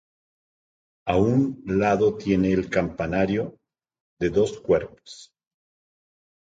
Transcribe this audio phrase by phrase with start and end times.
[1.05, 3.59] A un lado tiene el campanario,
[4.19, 5.31] de dos cuerpos.